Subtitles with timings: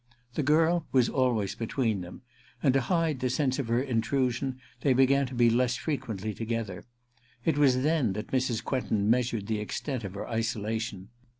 [0.33, 2.23] The girl was always between them;
[2.63, 6.85] and to hide the sense of her intrusion they began to be less frequently together.
[7.45, 8.63] It was then that Mrs.
[8.63, 11.09] Quentin measured the extent of her isolation.